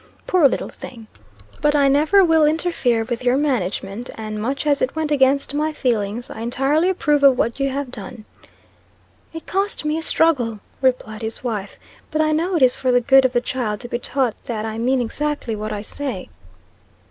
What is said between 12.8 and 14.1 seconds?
the good of the child to be